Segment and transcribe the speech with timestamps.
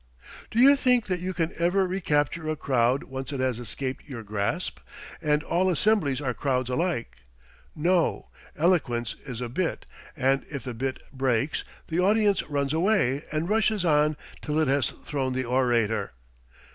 [0.49, 4.23] Do you think that you can ever recapture a crowd once it has escaped your
[4.23, 4.79] grasp?
[5.21, 7.17] And all assemblies are crowds alike.
[7.75, 9.85] No, eloquence is a bit;
[10.17, 14.89] and if the bit breaks, the audience runs away, and rushes on till it has
[14.89, 16.13] thrown the orator.